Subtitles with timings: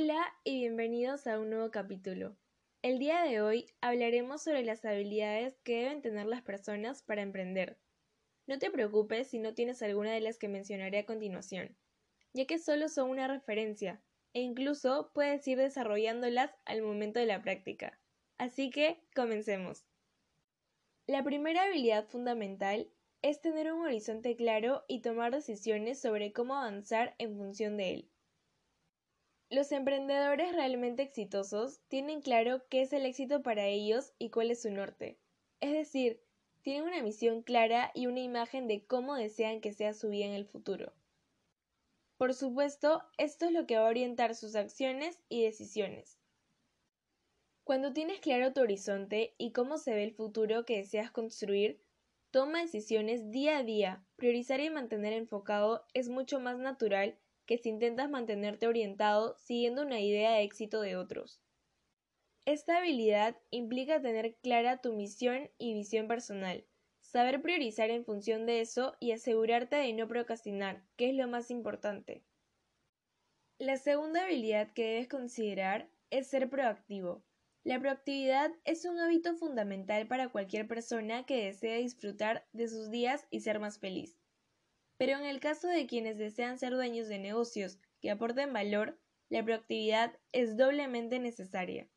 [0.00, 2.36] Hola y bienvenidos a un nuevo capítulo.
[2.82, 7.80] El día de hoy hablaremos sobre las habilidades que deben tener las personas para emprender.
[8.46, 11.76] No te preocupes si no tienes alguna de las que mencionaré a continuación,
[12.32, 14.00] ya que solo son una referencia,
[14.34, 17.98] e incluso puedes ir desarrollándolas al momento de la práctica.
[18.36, 19.84] Así que, comencemos.
[21.08, 22.88] La primera habilidad fundamental
[23.22, 28.10] es tener un horizonte claro y tomar decisiones sobre cómo avanzar en función de él.
[29.50, 34.60] Los emprendedores realmente exitosos tienen claro qué es el éxito para ellos y cuál es
[34.60, 35.18] su norte.
[35.60, 36.20] Es decir,
[36.60, 40.34] tienen una misión clara y una imagen de cómo desean que sea su vida en
[40.34, 40.92] el futuro.
[42.18, 46.18] Por supuesto, esto es lo que va a orientar sus acciones y decisiones.
[47.64, 51.80] Cuando tienes claro tu horizonte y cómo se ve el futuro que deseas construir,
[52.30, 54.04] toma decisiones día a día.
[54.16, 60.00] Priorizar y mantener enfocado es mucho más natural que si intentas mantenerte orientado siguiendo una
[60.00, 61.40] idea de éxito de otros.
[62.44, 66.66] Esta habilidad implica tener clara tu misión y visión personal,
[67.00, 71.50] saber priorizar en función de eso y asegurarte de no procrastinar, que es lo más
[71.50, 72.22] importante.
[73.58, 77.24] La segunda habilidad que debes considerar es ser proactivo.
[77.64, 83.26] La proactividad es un hábito fundamental para cualquier persona que desee disfrutar de sus días
[83.30, 84.17] y ser más feliz.
[84.98, 88.98] Pero en el caso de quienes desean ser dueños de negocios que aporten valor,
[89.30, 91.88] la proactividad es doblemente necesaria.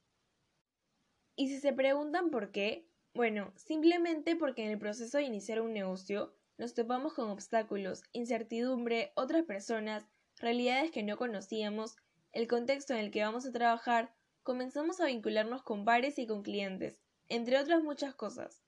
[1.35, 5.73] Y si se preguntan por qué, bueno, simplemente porque en el proceso de iniciar un
[5.73, 10.07] negocio nos topamos con obstáculos, incertidumbre, otras personas,
[10.37, 11.95] realidades que no conocíamos,
[12.33, 14.13] el contexto en el que vamos a trabajar,
[14.43, 18.63] comenzamos a vincularnos con pares y con clientes, entre otras muchas cosas.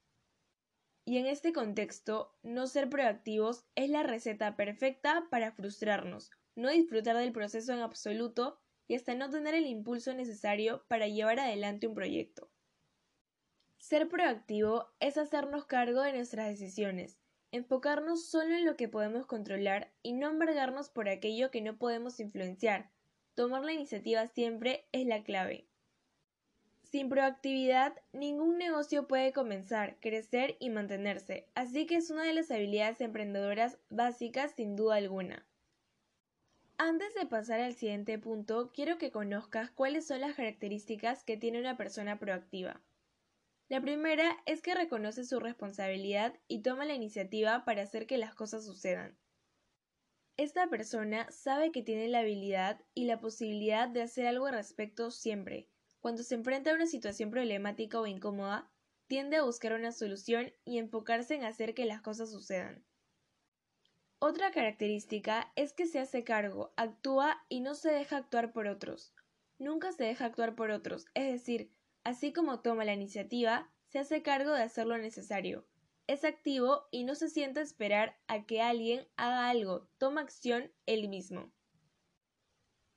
[1.06, 7.18] Y en este contexto, no ser proactivos es la receta perfecta para frustrarnos, no disfrutar
[7.18, 11.96] del proceso en absoluto y hasta no tener el impulso necesario para llevar adelante un
[11.96, 12.50] proyecto.
[13.78, 17.20] Ser proactivo es hacernos cargo de nuestras decisiones,
[17.52, 22.22] enfocarnos solo en lo que podemos controlar y no embargarnos por aquello que no podemos
[22.22, 22.92] influenciar.
[23.36, 25.68] Tomar la iniciativa siempre es la clave.
[26.94, 32.52] Sin proactividad, ningún negocio puede comenzar, crecer y mantenerse, así que es una de las
[32.52, 35.44] habilidades emprendedoras básicas sin duda alguna.
[36.78, 41.60] Antes de pasar al siguiente punto, quiero que conozcas cuáles son las características que tiene
[41.60, 42.80] una persona proactiva.
[43.70, 48.36] La primera es que reconoce su responsabilidad y toma la iniciativa para hacer que las
[48.36, 49.18] cosas sucedan.
[50.38, 55.10] Esta persona sabe que tiene la habilidad y la posibilidad de hacer algo al respecto
[55.10, 55.73] siempre,
[56.04, 58.70] cuando se enfrenta a una situación problemática o incómoda,
[59.08, 62.84] tiende a buscar una solución y enfocarse en hacer que las cosas sucedan.
[64.20, 69.14] Otra característica es que se hace cargo, actúa y no se deja actuar por otros.
[69.60, 71.72] Nunca se deja actuar por otros, es decir,
[72.04, 75.66] así como toma la iniciativa, se hace cargo de hacer lo necesario.
[76.08, 81.08] Es activo y no se sienta esperar a que alguien haga algo, toma acción él
[81.08, 81.54] mismo.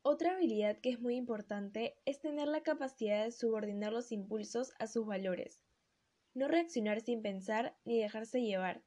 [0.08, 4.86] Otra habilidad que es muy importante es tener la capacidad de subordinar los impulsos a
[4.86, 5.64] sus valores.
[6.32, 8.84] No reaccionar sin pensar ni dejarse llevar.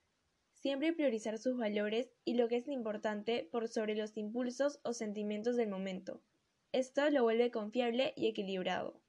[0.53, 5.57] Siempre priorizar sus valores y lo que es importante por sobre los impulsos o sentimientos
[5.57, 6.23] del momento.
[6.71, 9.01] Esto lo vuelve confiable y equilibrado.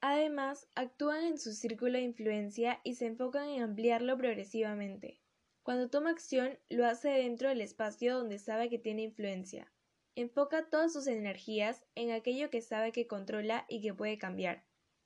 [0.00, 5.20] Además, actúan en su círculo de influencia y se enfocan en ampliarlo progresivamente.
[5.62, 9.70] Cuando toma acción, lo hace dentro del espacio donde sabe que tiene influencia
[10.20, 14.64] enfoca todas sus energías en aquello que sabe que controla y que puede cambiar,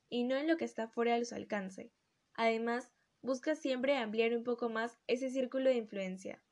[0.09, 1.93] y no en lo que está fuera de su alcance.
[2.35, 2.91] Además,
[3.21, 6.43] busca siempre ampliar un poco más ese círculo de influencia.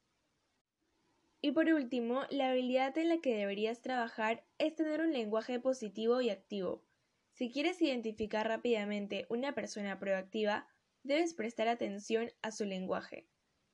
[1.41, 6.21] Y por último, la habilidad en la que deberías trabajar es tener un lenguaje positivo
[6.21, 6.85] y activo.
[7.33, 10.69] Si quieres identificar rápidamente una persona proactiva,
[11.03, 13.27] debes prestar atención a su lenguaje.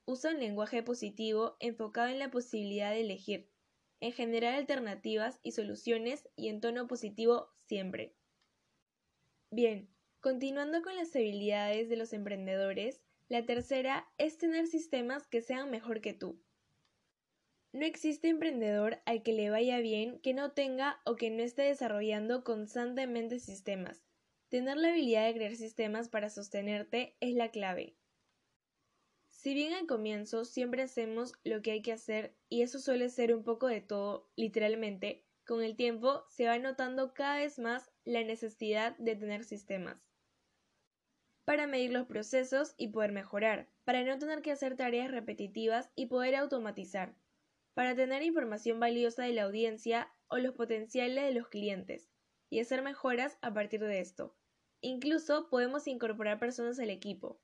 [0.05, 3.51] Usa un lenguaje positivo enfocado en la posibilidad de elegir,
[3.99, 8.15] en generar alternativas y soluciones y en tono positivo siempre.
[9.49, 9.89] Bien,
[10.19, 16.01] continuando con las habilidades de los emprendedores, la tercera es tener sistemas que sean mejor
[16.01, 16.41] que tú.
[17.73, 21.63] No existe emprendedor al que le vaya bien que no tenga o que no esté
[21.63, 24.05] desarrollando constantemente sistemas.
[24.49, 27.96] Tener la habilidad de crear sistemas para sostenerte es la clave.
[29.47, 33.33] Si bien al comienzo siempre hacemos lo que hay que hacer y eso suele ser
[33.33, 38.25] un poco de todo, literalmente, con el tiempo se va notando cada vez más la
[38.25, 40.05] necesidad de tener sistemas.
[41.45, 46.07] Para medir los procesos y poder mejorar, para no tener que hacer tareas repetitivas y
[46.07, 47.15] poder automatizar,
[47.73, 52.09] para tener información valiosa de la audiencia o los potenciales de los clientes
[52.49, 54.35] y hacer mejoras a partir de esto.
[54.81, 57.39] Incluso podemos incorporar personas al equipo.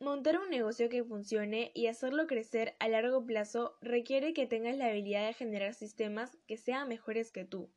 [0.00, 4.86] Montar un negocio que funcione y hacerlo crecer a largo plazo requiere que tengas la
[4.86, 7.68] habilidad de generar sistemas que sean mejores que tú.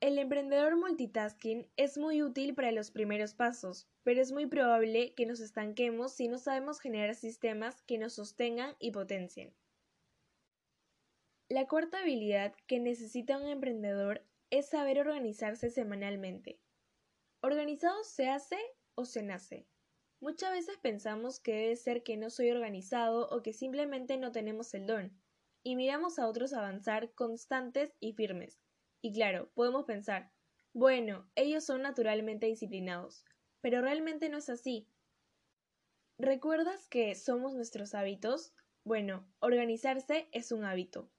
[0.00, 5.26] El emprendedor multitasking es muy útil para los primeros pasos, pero es muy probable que
[5.26, 9.54] nos estanquemos si no sabemos generar sistemas que nos sostengan y potencien.
[11.50, 16.58] La cuarta habilidad que necesita un emprendedor es saber organizarse semanalmente.
[17.42, 18.56] Organizado se hace
[18.94, 19.66] o se nace.
[20.20, 24.74] Muchas veces pensamos que debe ser que no soy organizado o que simplemente no tenemos
[24.74, 25.18] el don,
[25.62, 28.60] y miramos a otros avanzar constantes y firmes,
[29.00, 30.30] y claro, podemos pensar,
[30.74, 33.24] bueno, ellos son naturalmente disciplinados,
[33.62, 34.86] pero realmente no es así.
[36.18, 38.52] ¿Recuerdas que somos nuestros hábitos?
[38.84, 41.10] Bueno, organizarse es un hábito.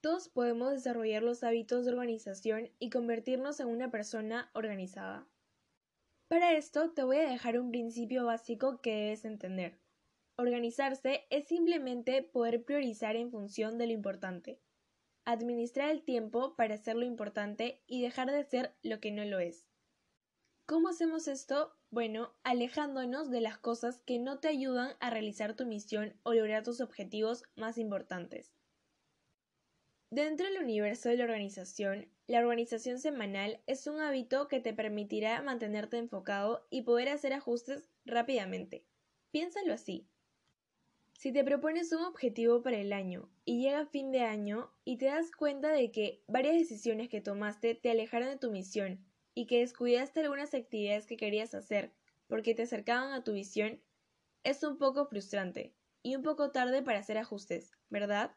[0.00, 5.31] Todos podemos desarrollar los hábitos de organización y convertirnos en una persona organizada.
[6.32, 9.78] Para esto te voy a dejar un principio básico que debes entender.
[10.36, 14.58] Organizarse es simplemente poder priorizar en función de lo importante
[15.26, 19.40] administrar el tiempo para hacer lo importante y dejar de hacer lo que no lo
[19.40, 19.66] es.
[20.64, 21.76] ¿Cómo hacemos esto?
[21.90, 26.62] Bueno, alejándonos de las cosas que no te ayudan a realizar tu misión o lograr
[26.62, 28.54] tus objetivos más importantes.
[30.10, 35.42] Dentro del universo de la organización, la organización semanal es un hábito que te permitirá
[35.42, 38.86] mantenerte enfocado y poder hacer ajustes rápidamente.
[39.32, 40.08] Piénsalo así.
[41.12, 45.04] Si te propones un objetivo para el año y llega fin de año y te
[45.04, 49.58] das cuenta de que varias decisiones que tomaste te alejaron de tu misión y que
[49.58, 51.92] descuidaste algunas actividades que querías hacer
[52.28, 53.82] porque te acercaban a tu visión,
[54.42, 58.34] es un poco frustrante y un poco tarde para hacer ajustes, ¿verdad?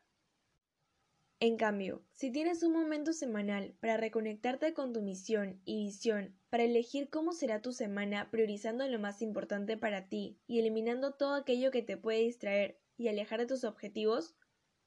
[1.41, 6.63] En cambio, si tienes un momento semanal para reconectarte con tu misión y visión, para
[6.63, 11.71] elegir cómo será tu semana priorizando lo más importante para ti y eliminando todo aquello
[11.71, 14.37] que te puede distraer y alejar de tus objetivos,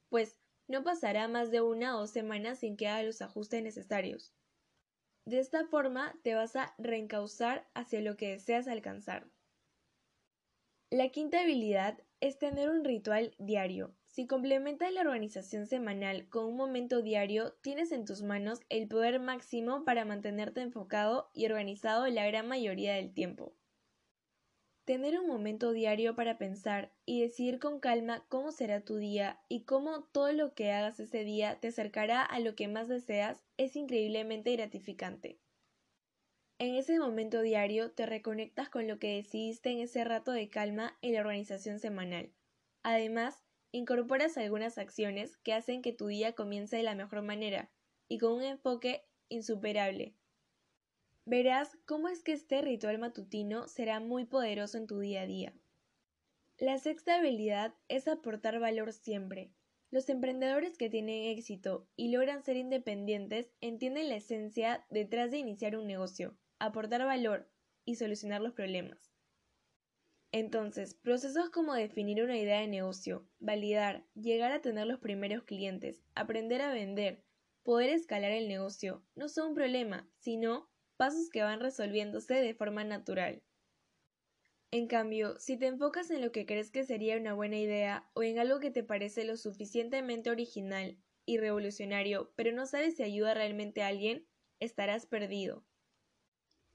[0.08, 4.34] pues no pasará más de una o dos semanas sin que hagas los ajustes necesarios.
[5.26, 9.30] De esta forma te vas a reencauzar hacia lo que deseas alcanzar.
[10.90, 16.56] La quinta habilidad es tener un ritual diario, si complementas la organización semanal con un
[16.56, 22.26] momento diario, tienes en tus manos el poder máximo para mantenerte enfocado y organizado la
[22.26, 23.55] gran mayoría del tiempo.
[24.85, 29.62] Tener un momento diario para pensar y decidir con calma cómo será tu día y
[29.62, 33.76] cómo todo lo que hagas ese día te acercará a lo que más deseas es
[33.76, 35.38] increíblemente gratificante.
[36.59, 40.99] En ese momento diario te reconectas con lo que decidiste en ese rato de calma
[41.03, 42.32] en la organización semanal.
[42.82, 47.70] Además, incorporas algunas acciones que hacen que tu día comience de la mejor manera
[48.09, 50.15] y con un enfoque insuperable.
[51.26, 55.53] Verás cómo es que este ritual matutino será muy poderoso en tu día a día.
[56.59, 59.53] La sexta habilidad es aportar valor siempre.
[59.91, 65.76] Los emprendedores que tienen éxito y logran ser independientes entienden la esencia detrás de iniciar
[65.76, 67.49] un negocio, aportar valor
[67.85, 69.07] y solucionar los problemas.
[70.32, 76.03] Entonces, procesos como definir una idea de negocio, validar, llegar a tener los primeros clientes,
[76.14, 77.26] aprender a vender,
[77.62, 82.84] poder escalar el negocio, no son un problema, sino pasos que van resolviéndose de forma
[82.84, 83.44] natural.
[84.70, 88.22] En cambio, si te enfocas en lo que crees que sería una buena idea o
[88.22, 93.34] en algo que te parece lo suficientemente original y revolucionario, pero no sabes si ayuda
[93.34, 94.26] realmente a alguien,
[94.58, 95.67] estarás perdido.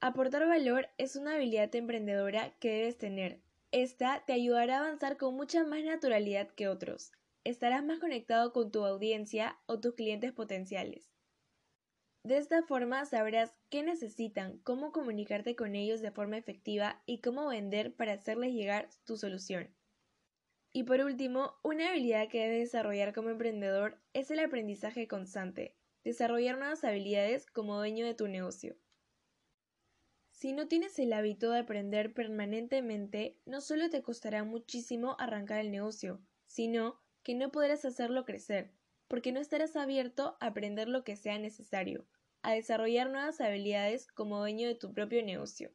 [0.00, 3.40] Aportar valor es una habilidad emprendedora que debes tener.
[3.72, 7.12] Esta te ayudará a avanzar con mucha más naturalidad que otros.
[7.42, 11.14] Estarás más conectado con tu audiencia o tus clientes potenciales.
[12.24, 17.48] De esta forma sabrás qué necesitan, cómo comunicarte con ellos de forma efectiva y cómo
[17.48, 19.74] vender para hacerles llegar tu solución.
[20.72, 26.56] Y por último, una habilidad que debes desarrollar como emprendedor es el aprendizaje constante, desarrollar
[26.56, 28.74] nuevas habilidades como dueño de tu negocio.
[30.34, 35.70] Si no tienes el hábito de aprender permanentemente, no solo te costará muchísimo arrancar el
[35.70, 38.72] negocio, sino que no podrás hacerlo crecer,
[39.06, 42.08] porque no estarás abierto a aprender lo que sea necesario,
[42.42, 45.72] a desarrollar nuevas habilidades como dueño de tu propio negocio.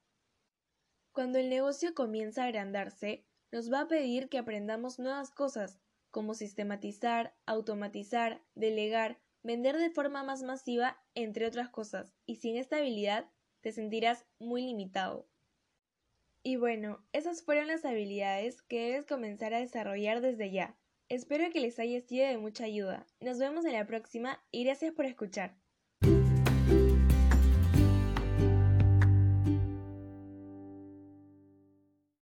[1.14, 5.80] Cuando el negocio comienza a agrandarse, nos va a pedir que aprendamos nuevas cosas,
[6.12, 12.78] como sistematizar, automatizar, delegar, vender de forma más masiva, entre otras cosas, y sin esta
[12.78, 15.28] habilidad te sentirás muy limitado.
[16.44, 20.78] Y bueno, esas fueron las habilidades que debes comenzar a desarrollar desde ya.
[21.10, 23.06] Espero que les haya sido de mucha ayuda.
[23.20, 25.56] Nos vemos en la próxima y gracias por escuchar.